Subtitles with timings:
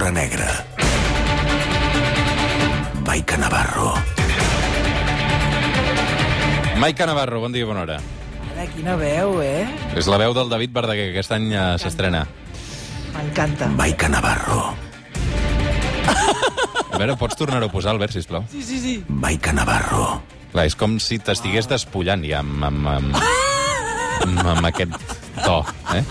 [0.00, 0.48] l'hora negra.
[3.04, 3.92] Maica Navarro.
[6.78, 7.98] Maica Navarro, bon dia, bona hora.
[8.54, 9.68] Ara, quina veu, eh?
[10.00, 12.24] És la veu del David Verdaguer, que aquest any eh, s'estrena.
[13.12, 13.68] M'encanta.
[13.76, 14.72] Maica Navarro.
[16.08, 18.48] A veure, pots tornar-ho a posar, Albert, sisplau?
[18.48, 18.94] Sí, sí, sí.
[19.08, 20.22] Maica Navarro.
[20.54, 23.20] Clar, és com si t'estigués despullant ja amb, amb, amb,
[24.24, 24.96] amb, amb aquest
[25.44, 25.60] to,
[25.92, 26.06] eh?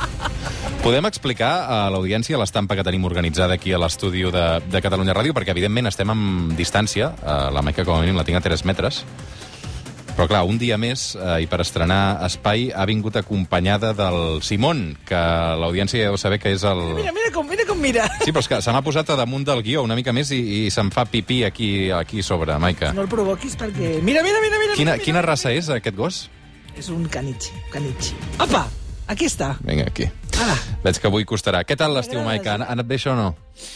[0.80, 5.36] Podem explicar a l'audiència l'estampa que tenim organitzada aquí a l'estudi de, de Catalunya Ràdio,
[5.36, 7.12] perquè, evidentment, estem amb distància.
[7.20, 9.02] Eh, la Maica, com a mínim, la tinc a 3 metres.
[10.16, 14.96] Però, clar, un dia més, eh, i per estrenar Espai, ha vingut acompanyada del Simón,
[15.08, 15.20] que
[15.60, 16.82] l'audiència ja deu saber que és el...
[16.96, 18.08] Mira, mira com, mira com mira.
[18.24, 20.40] Sí, però és que se m'ha posat a damunt del guió una mica més i,
[20.62, 22.94] i se'm fa pipí aquí, aquí sobre, Maica.
[22.96, 23.98] No el provoquis perquè...
[24.00, 24.80] Mira, mira, mira, mira.
[24.80, 26.26] Quina, mira, quina raça és, aquest gos?
[26.80, 28.16] És un caniche, caniche.
[28.40, 28.66] Apa,
[29.12, 29.58] aquí està.
[29.64, 30.08] Vinga, aquí.
[30.40, 30.56] Ara.
[30.84, 31.64] Veig que avui costarà.
[31.68, 32.56] Què tal l'estiu, Maica?
[32.56, 33.34] Ha anat bé això o no?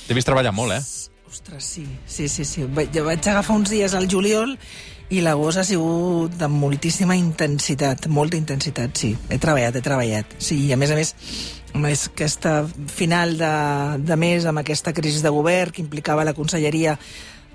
[0.08, 1.12] T'he vist treballar molt, eh?
[1.28, 2.66] Ostres, sí, sí, sí, sí.
[2.94, 4.54] Jo vaig agafar uns dies al juliol
[5.14, 9.12] i l'agost ha sigut de moltíssima intensitat, molta intensitat, sí.
[9.30, 10.38] He treballat, he treballat.
[10.40, 11.14] Sí, i a més a més,
[11.90, 12.54] és aquesta
[12.94, 13.54] final de,
[14.06, 16.96] de mes, amb aquesta crisi de govern que implicava la conselleria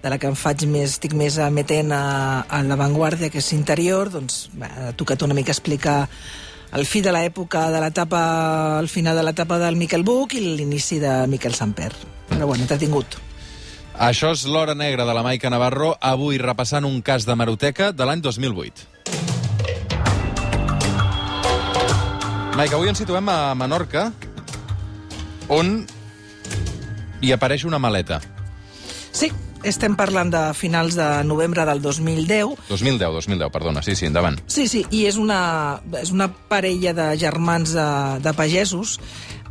[0.03, 2.03] de la que em faig més, estic més emetent a,
[2.47, 6.05] a l'avantguàrdia, que és interior, doncs ha tocat una mica explicar
[6.73, 10.99] el fi de l'època de l'etapa, el final de l'etapa del Miquel Buch i l'inici
[11.01, 11.93] de Miquel Samper.
[12.29, 13.17] Però bueno, entretingut.
[13.99, 18.07] Això és l'Hora Negra de la Maica Navarro, avui repassant un cas de maroteca de
[18.07, 18.87] l'any 2008.
[22.59, 24.09] Maica, avui ens situem a Menorca,
[25.49, 25.87] on
[27.23, 28.21] hi apareix una maleta.
[29.11, 29.33] Sí,
[29.67, 32.69] estem parlant de finals de novembre del 2010.
[32.69, 33.83] 2010, 2010, perdona.
[33.83, 34.39] Sí, sí, endavant.
[34.47, 37.89] Sí, sí, i és una, és una parella de germans de,
[38.25, 38.99] de pagesos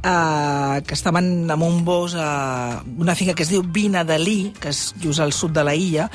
[0.04, 4.54] eh, que estaven amb un bos a una finca que es diu Vina de Lí,
[4.60, 6.10] que és just al sud de la illa,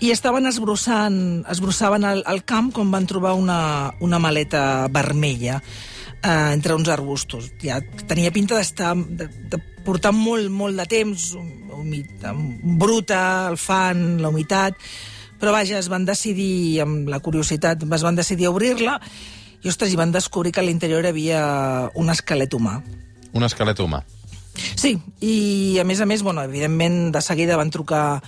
[0.00, 6.50] i estaven esbrossant, esbrossaven el, el camp quan van trobar una, una maleta vermella eh,
[6.52, 7.52] entre uns arbustos.
[7.62, 11.30] Ja tenia pinta d'estar de, de portar molt, molt de temps,
[11.74, 12.24] humit,
[12.80, 14.78] bruta, el fan, la humitat,
[15.40, 18.98] però vaja, es van decidir, amb la curiositat, es van decidir obrir-la
[19.64, 21.44] i, ostres, hi van descobrir que a l'interior hi havia
[22.00, 22.78] un esquelet humà.
[23.34, 24.02] Un esquelet humà.
[24.54, 28.22] Sí, i a més a més, bueno, evidentment, de seguida van trucar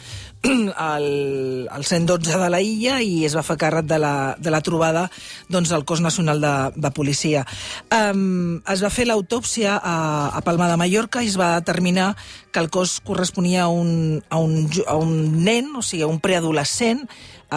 [0.76, 4.62] al, al 112 de la illa i es va fer càrrec de la, de la
[4.64, 5.06] trobada
[5.48, 7.44] doncs, del cos nacional de, de policia.
[7.92, 9.96] Um, es va fer l'autòpsia a,
[10.36, 12.14] a Palma de Mallorca i es va determinar
[12.52, 16.20] que el cos corresponia a un, a un, a un nen, o sigui, a un
[16.24, 17.06] preadolescent,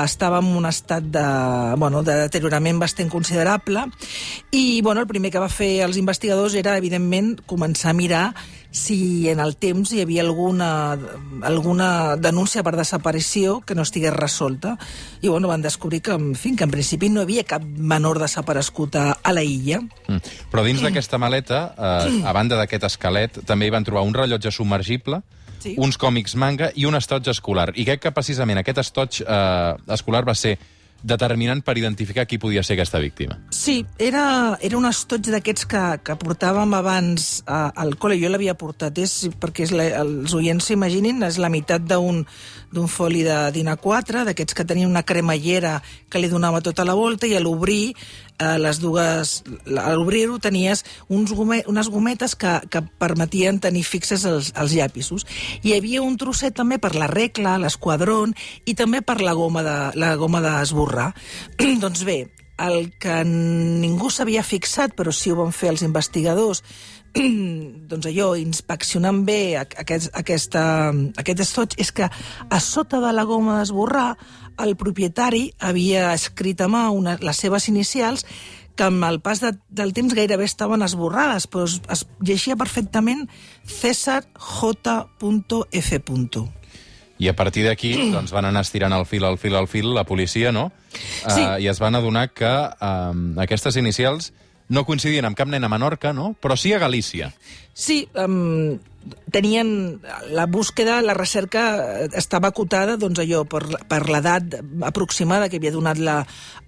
[0.04, 1.26] estava en un estat de,
[1.82, 3.88] bueno, de deteriorament bastant considerable
[4.52, 8.26] i bueno, el primer que va fer els investigadors era, evidentment, començar a mirar
[8.72, 10.98] si en el temps hi havia alguna,
[11.42, 14.78] alguna denúncia per desaparició que no estigués resolta.
[15.22, 18.20] I bueno, van descobrir que, en fi, que en principi no hi havia cap menor
[18.22, 19.82] desaparegut a, a la illa.
[20.08, 20.22] Mm.
[20.52, 24.52] Però dins d'aquesta maleta, eh, a banda d'aquest esquelet, també hi van trobar un rellotge
[24.52, 25.24] submergible,
[25.60, 25.74] Sí.
[25.76, 27.74] uns còmics manga i un estoig escolar.
[27.76, 30.54] I crec que precisament aquest estoig eh, escolar va ser
[31.04, 33.38] determinant per identificar qui podia ser aquesta víctima.
[33.56, 38.20] Sí, era, era un estoig d'aquests que, que portàvem abans a, al col·le.
[38.20, 42.26] Jo l'havia portat, és, perquè és la, els oients s'imaginin, és la meitat d'un
[42.70, 45.80] d'un foli de dinar 4, d'aquests que tenien una cremallera
[46.10, 47.96] que li donava tota la volta, i a l'obrir,
[48.40, 49.36] eh, les dues...
[49.70, 55.28] A l'obrir-ho tenies uns gome, unes gometes que, que permetien tenir fixes els, els llapisos.
[55.64, 58.34] Hi havia un trosset també per la regla, l'esquadron,
[58.66, 61.12] i també per la goma de la goma d'esborrar.
[61.84, 62.22] doncs bé,
[62.60, 66.64] el que ningú s'havia fixat, però sí ho van fer els investigadors,
[67.90, 70.64] doncs allò, inspeccionant bé aquest, aquesta,
[71.18, 74.12] aquest estoig, és que a sota de la goma d'esborrar
[74.60, 78.26] el propietari havia escrit a mà una, les seves inicials
[78.80, 83.28] que amb el pas de, del temps gairebé estaven esborrades, però es, es llegia perfectament
[83.68, 86.00] César J.F.
[87.20, 90.06] I a partir d'aquí doncs, van anar estirant el fil, el fil, el fil, la
[90.08, 90.70] policia, no?
[90.94, 91.44] Sí.
[91.44, 94.32] Uh, I es van adonar que uh, aquestes inicials
[94.70, 96.32] no coincidien amb cap nen a Menorca, no?
[96.40, 97.34] Però sí a Galícia.
[97.74, 98.78] Sí, um,
[99.32, 100.02] tenien
[100.32, 105.74] la búsqueda, la recerca eh, estava acotada doncs allò per, per l'edat aproximada que havia
[105.76, 106.18] donat la,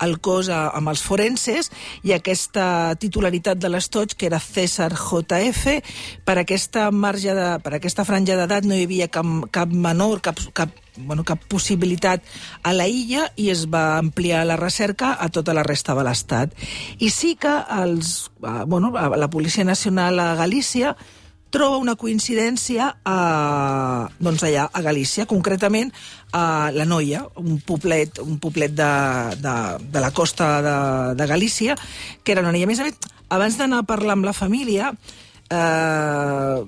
[0.03, 1.71] el cos a, amb els forenses
[2.07, 5.79] i aquesta titularitat de l'estoig que era César JF
[6.25, 10.39] per aquesta marge de, per aquesta franja d'edat no hi havia cap, cap menor, cap,
[10.53, 12.23] cap bueno, cap possibilitat
[12.63, 16.53] a la illa i es va ampliar la recerca a tota la resta de l'Estat.
[16.99, 20.95] I sí que els, eh, bueno, la Policia Nacional a Galícia
[21.51, 23.18] troba una coincidència a,
[24.24, 25.92] doncs allà, a Galícia, concretament
[26.33, 28.92] a la Noia, un poblet, un poblet de,
[29.44, 29.56] de,
[29.92, 30.77] de la costa de,
[31.19, 31.75] de Galícia,
[32.24, 32.69] que era una noia.
[32.69, 34.94] A més a més, abans d'anar a parlar amb la família,
[35.51, 36.63] eh,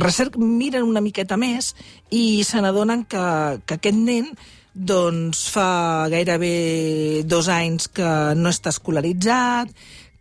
[0.00, 1.72] recerc, miren una miqueta més
[2.10, 3.22] i se n'adonen que,
[3.66, 4.32] que aquest nen
[4.72, 9.68] doncs fa gairebé dos anys que no està escolaritzat,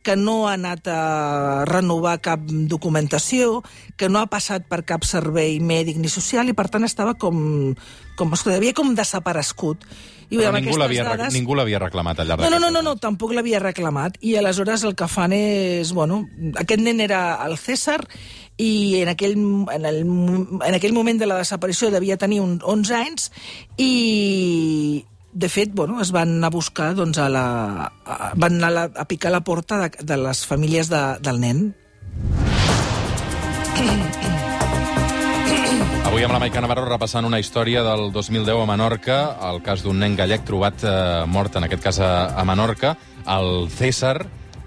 [0.03, 3.61] que no ha anat a renovar cap documentació,
[3.97, 7.75] que no ha passat per cap servei mèdic ni social i, per tant, estava com,
[8.17, 9.85] com, escolta, havia com desaparegut.
[10.31, 12.93] I Però ningú l'havia dades- ningú l'havia reclamat al llarg no, no, no, no, no,
[12.95, 14.15] tampoc l'havia reclamat.
[14.23, 15.91] I aleshores el que fan és...
[15.93, 16.21] Bueno,
[16.55, 17.99] aquest nen era el César
[18.55, 19.99] i en aquell, en, el,
[20.63, 23.27] en aquell moment de la desaparició devia tenir un 11 anys
[23.77, 28.71] i de fet, bueno, es van anar a buscar doncs, a la, a, van anar
[28.77, 31.61] a, a picar la porta de, de les famílies de, del nen.
[36.11, 40.01] Avui amb la Maica Navarro repassant una història del 2010 a Menorca, el cas d'un
[40.03, 40.93] nen gallec trobat eh,
[41.31, 42.97] mort, en aquest cas a, a Menorca,
[43.39, 44.19] el César,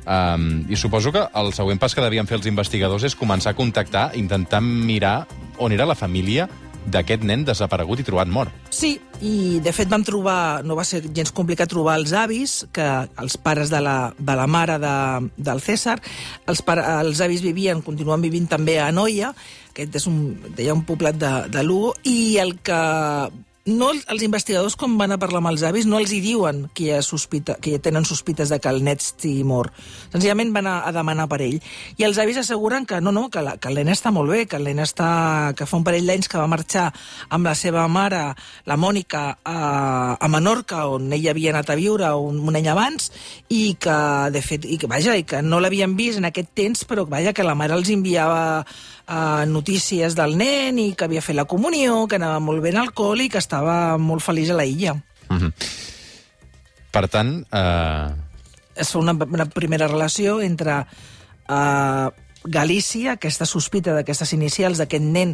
[0.05, 3.57] Um, I suposo que el següent pas que devien fer els investigadors és començar a
[3.57, 5.23] contactar, intentant mirar
[5.57, 6.45] on era la família
[6.87, 8.53] d'aquest nen desaparegut i trobat mort.
[8.75, 8.95] Sí,
[9.25, 12.87] i de fet vam trobar, no va ser gens complicat trobar els avis, que
[13.21, 14.97] els pares de la, de la mare de,
[15.37, 15.99] del César,
[16.47, 19.33] els, pare, els avis vivien, continuen vivint també a Noia,
[19.73, 20.21] aquest és un,
[20.57, 22.81] deia, un poblat de, de Lugo, i el que
[23.65, 26.91] no, els investigadors, quan van a parlar amb els avis, no els hi diuen que
[26.93, 29.73] ha sospita, que hi tenen sospites de que el net estigui mort.
[30.13, 31.57] Senzillament van a, a demanar per ell.
[31.97, 34.45] I els avis asseguren que no, no, que, la, que el nen està molt bé,
[34.45, 35.55] que el nen està...
[35.57, 36.91] que fa un parell d'anys que va marxar
[37.33, 38.23] amb la seva mare,
[38.69, 39.59] la Mònica, a,
[40.21, 43.09] a Menorca, on ella havia anat a viure un, un any abans,
[43.49, 43.97] i que,
[44.35, 47.33] de fet, i que, vaja, i que no l'havien vist en aquest temps, però vaja,
[47.33, 48.67] que la mare els enviava
[49.09, 52.81] uh, notícies del nen i que havia fet la comunió, que anava molt bé en
[52.83, 54.95] el col i que estava molt feliç a la illa.
[55.29, 55.53] Mm -hmm.
[56.91, 58.09] Per tant, eh,
[58.77, 60.81] Es fa una, una primera relació entre
[61.49, 62.11] uh,
[62.45, 65.33] Galícia, aquesta sospita d'aquestes inicials d'aquest nen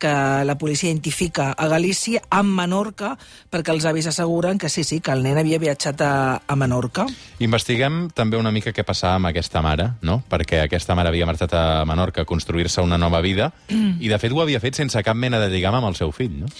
[0.00, 0.12] que
[0.44, 3.14] la policia identifica a Galícia, amb Menorca,
[3.52, 6.12] perquè els avis asseguren que sí, sí, que el nen havia viatjat a,
[6.44, 7.06] a Menorca.
[7.40, 10.20] investiguem també una mica què passava amb aquesta mare, no?
[10.28, 14.32] Perquè aquesta mare havia marxat a Menorca a construir-se una nova vida i, de fet,
[14.32, 16.52] ho havia fet sense cap mena de lligam amb el seu fill, no?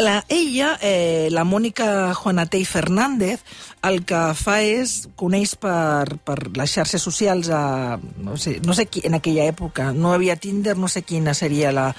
[0.00, 3.40] La, ella, eh, la Mònica Juanatell Fernández,
[3.82, 8.86] el que fa és, coneix per, per les xarxes socials, a, no sé, no sé
[8.92, 11.92] qui, en aquella època, no havia Tinder, no sé quina seria la,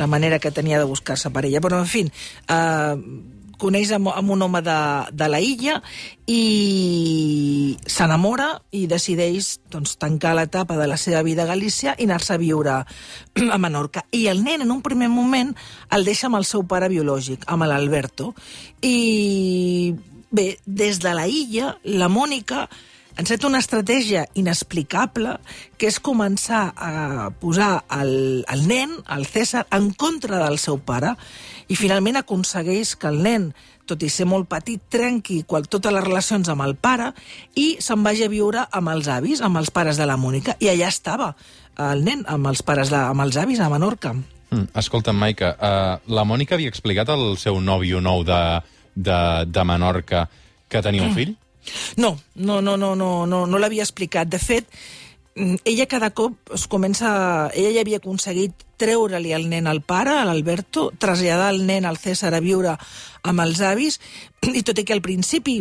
[0.00, 2.96] la manera que tenia de buscar-se per ella, però en fi, eh,
[3.60, 4.78] coneix amb, amb un home de,
[5.12, 5.76] de la illa
[6.30, 12.34] i s'enamora i decideix doncs, tancar l'etapa de la seva vida a Galícia i anar-se
[12.34, 14.06] a viure a Menorca.
[14.16, 15.52] I el nen, en un primer moment,
[15.92, 18.32] el deixa amb el seu pare biològic, amb l'Alberto.
[18.80, 19.94] I
[20.30, 22.68] bé, des de la illa, la Mònica
[23.20, 25.36] enceta una estratègia inexplicable
[25.78, 31.14] que és començar a posar el, el nen, el César, en contra del seu pare
[31.68, 33.50] i finalment aconsegueix que el nen,
[33.90, 37.10] tot i ser molt petit, trenqui qual, totes les relacions amb el pare
[37.58, 40.56] i se'n vagi a viure amb els avis, amb els pares de la Mònica.
[40.62, 41.32] I allà estava
[41.90, 44.14] el nen, amb els pares de, amb els avis a Menorca.
[44.50, 48.40] Mm, escolta'm, Maica, uh, la Mònica havia explicat al seu nòvio nou de,
[48.94, 50.26] de, de Menorca
[50.70, 51.36] que tenia un fill?
[51.96, 54.28] No, no, no, no, no, no, no l'havia explicat.
[54.28, 54.68] De fet,
[55.36, 57.50] mm, ella cada cop es comença...
[57.54, 62.00] Ella ja havia aconseguit treure-li el nen al pare, a l'Alberto, traslladar el nen al
[62.00, 62.78] César a viure
[63.22, 64.00] amb els avis,
[64.58, 65.60] i tot i que al principi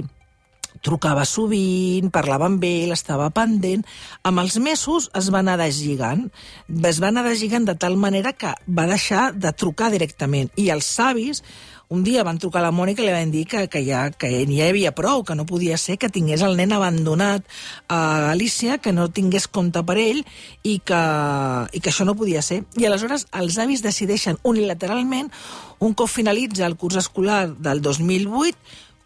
[0.85, 3.83] trucava sovint, parlava amb ell, estava pendent.
[4.23, 6.27] Amb els mesos es va anar deslligant.
[6.87, 10.51] Es va anar deslligant de tal manera que va deixar de trucar directament.
[10.55, 11.43] I els savis
[11.89, 14.29] un dia van trucar a la Mònica i li van dir que, que, ja, que
[14.29, 17.45] ja hi havia prou, que no podia ser que tingués el nen abandonat
[17.89, 20.21] a Galícia, que no tingués compte per ell
[20.61, 20.99] i que,
[21.73, 22.61] i que això no podia ser.
[22.77, 25.31] I aleshores els avis decideixen unilateralment,
[25.81, 28.53] un cop finalitza el curs escolar del 2008,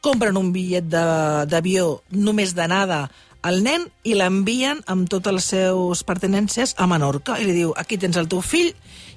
[0.04, 3.06] compren un bitllet d'avió només d'anada
[3.48, 7.40] al nen i l'envien amb totes les seus pertenències a Menorca.
[7.40, 8.74] I li diu, aquí tens el teu fill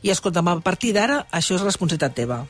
[0.07, 2.45] i escolta'm, a partir d'ara això és responsabilitat teva.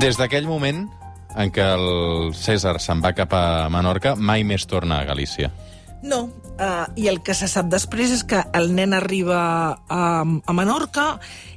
[0.00, 0.84] Des d'aquell moment
[1.36, 5.50] en què el César se'n va cap a Menorca, mai més torna a Galícia.
[6.06, 6.18] No,
[6.60, 9.38] uh, i el que se sap després és que el nen arriba
[9.88, 11.06] a, a Menorca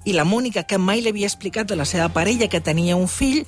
[0.07, 3.07] i la Mònica, que mai li havia explicat a la seva parella que tenia un
[3.11, 3.43] fill,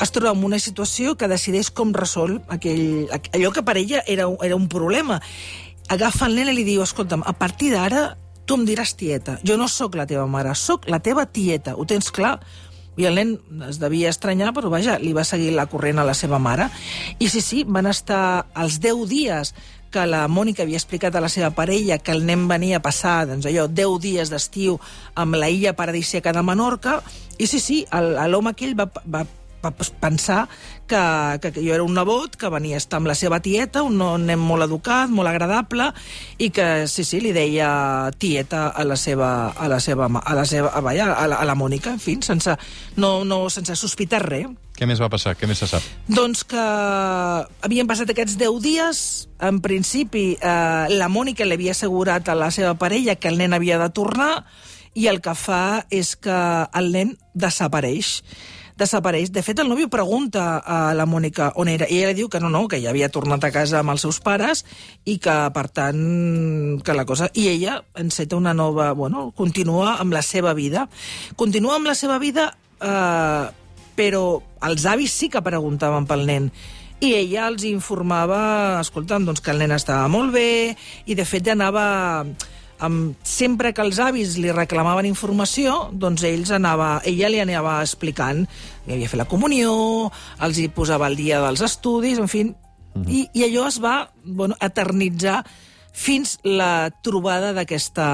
[0.00, 4.04] es troba en una situació que decideix com resol aquell, aqu- allò que per ella
[4.06, 5.20] era, era un problema.
[5.88, 8.14] agafa el nen i li diu, escolta'm, a partir d'ara
[8.46, 9.38] tu em diràs tieta.
[9.44, 11.74] Jo no sóc la teva mare, sóc la teva tieta.
[11.76, 12.38] Ho tens clar?
[12.96, 13.36] I el nen
[13.68, 16.68] es devia estranyar, però vaja, li va seguir la corrent a la seva mare.
[17.18, 19.54] I sí, sí, van estar els 10 dies
[19.94, 23.28] que la Mònica havia explicat a la seva parella que el nen venia a passar
[23.30, 24.80] doncs allò, 10 dies d'estiu
[25.14, 26.98] amb la illa paradisíaca de Menorca,
[27.38, 29.22] i sí, sí, l'home aquell va va
[29.72, 30.48] pensar
[30.86, 31.00] que,
[31.40, 33.98] que, que jo era un nebot, que venia a estar amb la seva tieta, un
[34.26, 35.90] nen molt educat, molt agradable,
[36.38, 40.44] i que, sí, sí, li deia tieta a la seva, a la seva, a la
[40.48, 42.56] seva, a, vaja, a la, a la Mònica, en fi, sense,
[42.96, 44.50] no, no, sense sospitar res.
[44.74, 45.36] Què més va passar?
[45.38, 45.84] Què més se sap?
[46.10, 46.62] Doncs que
[47.62, 49.02] havien passat aquests 10 dies,
[49.38, 53.54] en principi eh, la Mònica li havia assegurat a la seva parella que el nen
[53.54, 54.32] havia de tornar
[54.94, 56.40] i el que fa és que
[56.74, 58.20] el nen desapareix
[58.78, 59.30] desapareix.
[59.34, 62.40] De fet, el nòvio pregunta a la Mònica on era, i ella li diu que
[62.42, 64.64] no, no, que ja havia tornat a casa amb els seus pares
[65.04, 66.00] i que, per tant,
[66.84, 67.30] que la cosa...
[67.34, 68.92] I ella enceta una nova...
[68.94, 70.88] Bueno, continua amb la seva vida.
[71.36, 72.50] Continua amb la seva vida,
[72.80, 73.44] eh,
[73.94, 74.24] però
[74.64, 76.50] els avis sí que preguntaven pel nen
[77.04, 80.74] i ella els informava, escolta'm, doncs que el nen estava molt bé,
[81.06, 82.24] i de fet anava...
[82.84, 88.44] Amb, sempre que els avis li reclamaven informació, doncs ells anava, ella li anava explicant,
[88.86, 89.74] li havia fet la comunió,
[90.44, 92.44] els hi posava el dia dels estudis, en fi,
[93.08, 95.42] i, i allò es va bueno, eternitzar
[95.94, 98.06] fins la trobada d'aquesta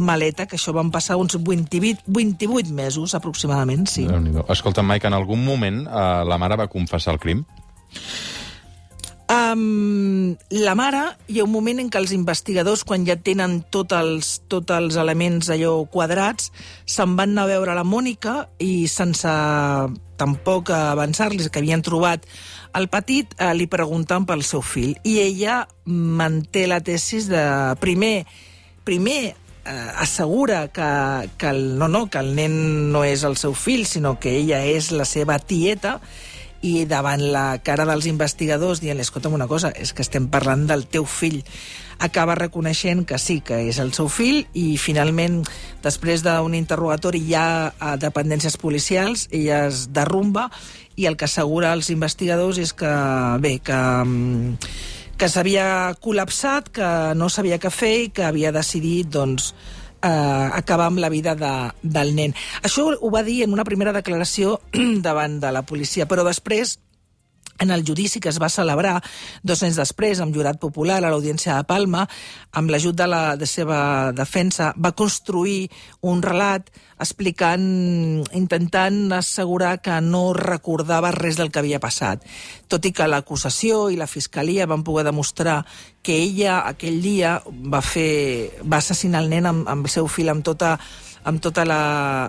[0.00, 4.06] maleta, que això van passar uns 28, 28 mesos aproximadament, sí.
[4.48, 7.44] Escolta, Mike, en algun moment eh, la mare va confessar el crim?
[9.56, 13.94] Um, la mare, hi ha un moment en què els investigadors, quan ja tenen tot
[13.96, 16.50] els, tots els elements allò quadrats,
[16.84, 19.32] se'n van anar a veure la Mònica i sense
[20.20, 22.26] tampoc avançar-los que havien trobat
[22.76, 24.96] el petit, eh, li pregunten pel seu fill.
[25.04, 27.42] I ella manté la tesis de...
[27.80, 28.26] Primer,
[28.84, 33.56] primer eh, assegura que, que, el, no, no, que el nen no és el seu
[33.56, 36.00] fill, sinó que ella és la seva tieta,
[36.62, 40.86] i davant la cara dels investigadors dient escolta'm una cosa, és que estem parlant del
[40.86, 41.42] teu fill.
[41.98, 45.42] Acaba reconeixent que sí, que és el seu fill i finalment,
[45.84, 50.50] després d'un interrogatori ja a dependències policials, ella es derrumba
[50.96, 52.92] i el que assegura als investigadors és que,
[53.40, 54.56] bé, que, mm,
[55.16, 59.54] que s'havia col·lapsat, que no sabia què fer i que havia decidit, doncs,
[60.06, 62.34] eh, acabar amb la vida de, del nen.
[62.62, 64.60] Això ho va dir en una primera declaració
[65.06, 66.78] davant de la policia, però després
[67.58, 69.00] en el judici que es va celebrar
[69.42, 72.06] dos anys després amb jurat popular a l'Audiència de Palma,
[72.52, 75.70] amb l'ajut de la de seva defensa, va construir
[76.02, 77.64] un relat explicant,
[78.32, 82.24] intentant assegurar que no recordava res del que havia passat.
[82.68, 85.62] Tot i que l'acusació i la fiscalia van poder demostrar
[86.02, 90.32] que ella aquell dia va, fer, va assassinar el nen amb, amb el seu fill
[90.32, 90.76] amb tota
[91.26, 91.80] amb tota la,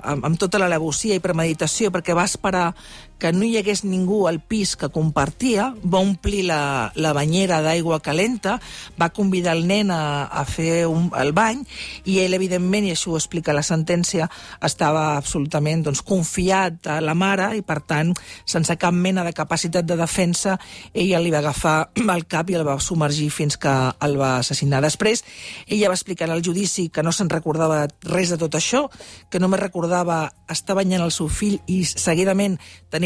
[0.01, 2.71] amb, amb tota la levosia i premeditació, perquè va esperar
[3.19, 7.99] que no hi hagués ningú al pis que compartia, va omplir la, la banyera d'aigua
[8.05, 8.57] calenta,
[8.99, 11.63] va convidar el nen a, a fer un, el bany,
[12.05, 14.29] i ell, evidentment, i això ho explica la sentència,
[14.63, 18.13] estava absolutament doncs, confiat a la mare i, per tant,
[18.45, 20.57] sense cap mena de capacitat de defensa,
[20.93, 21.77] ella li va agafar
[22.17, 23.73] el cap i el va submergir fins que
[24.05, 24.83] el va assassinar.
[24.85, 25.25] Després,
[25.65, 28.85] ella va explicar al judici que no se'n recordava res de tot això,
[29.31, 32.57] que només recordava estar banyant el seu fill i seguidament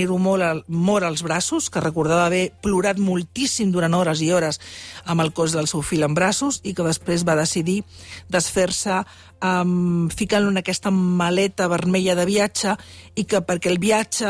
[0.01, 4.59] tenir-ho molt, molt als braços, que recordava haver plorat moltíssim durant hores i hores
[5.05, 7.83] amb el cos del seu fill en braços i que després va decidir
[8.29, 9.03] desfer-se
[9.41, 12.75] um, ficant-lo en aquesta maleta vermella de viatge
[13.17, 14.29] i que perquè el viatge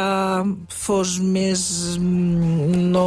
[0.71, 1.97] fos més...
[1.99, 3.05] mm, no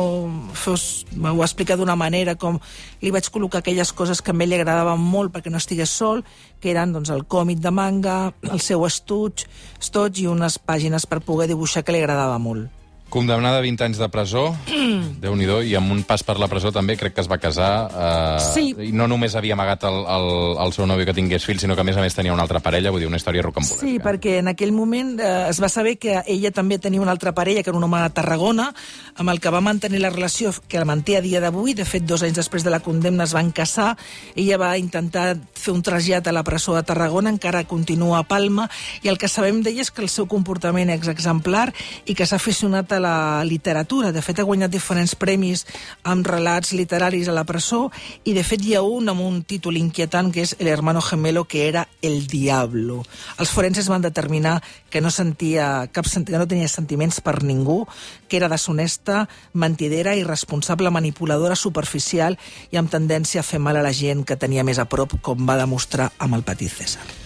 [0.52, 1.04] fos...
[1.16, 2.60] Ho ha explicat d'una manera com
[3.02, 6.22] li vaig col·locar aquelles coses que a ell li agradaven molt perquè no estigués sol,
[6.60, 8.18] que eren doncs, el còmic de manga,
[8.50, 9.46] el seu estuig,
[9.80, 12.83] estoig i unes pàgines per poder dibuixar que li agradava molt.
[13.14, 14.48] Condemnada a 20 anys de presó,
[15.22, 17.72] déu nhi i amb un pas per la presó també crec que es va casar.
[17.86, 18.64] Eh, Sí.
[18.88, 20.26] I no només havia amagat el, el,
[20.64, 22.58] el seu nòvio que tingués fills, sinó que a més a més tenia una altra
[22.58, 23.86] parella, vull dir, una història rocambolesca.
[23.86, 27.32] Sí, perquè en aquell moment eh, es va saber que ella també tenia una altra
[27.36, 28.66] parella, que era un home de Tarragona,
[29.14, 31.76] amb el que va mantenir la relació que la manté a dia d'avui.
[31.78, 33.92] De fet, dos anys després de la condemna es van casar.
[34.34, 38.66] Ella va intentar fer un trasllat a la presó de Tarragona, encara continua a Palma,
[39.02, 41.68] i el que sabem d'ella és que el seu comportament és exemplar
[42.06, 44.12] i que s'ha aficionat a la literatura.
[44.12, 45.64] De fet, ha guanyat diferents premis
[46.08, 47.86] amb relats literaris a la presó
[48.24, 51.44] i, de fet, hi ha un amb un títol inquietant que és El hermano gemelo,
[51.44, 53.02] que era El diablo.
[53.38, 57.84] Els forenses van determinar que no sentia cap que no tenia sentiments per ningú,
[58.28, 62.38] que era deshonesta, mentidera, irresponsable, manipuladora, superficial
[62.70, 65.46] i amb tendència a fer mal a la gent que tenia més a prop, com
[65.48, 67.23] va demostrar amb el petit César.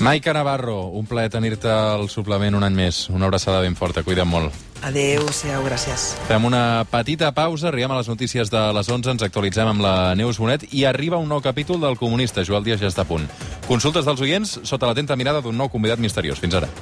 [0.00, 3.02] Maica Navarro, un plaer tenir-te al suplement un any més.
[3.12, 4.54] Una abraçada ben forta, cuida't molt.
[4.80, 6.06] Adéu-siau, gràcies.
[6.24, 10.14] Fem una petita pausa, arribem a les notícies de les 11, ens actualitzem amb la
[10.16, 12.46] Neus Bonet i arriba un nou capítol del Comunista.
[12.48, 13.28] Joel Díaz ja està a punt.
[13.68, 16.40] Consultes dels oients sota l'atenta mirada d'un nou convidat misteriós.
[16.40, 16.72] Fins ara.